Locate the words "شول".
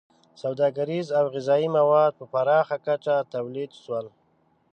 3.83-4.05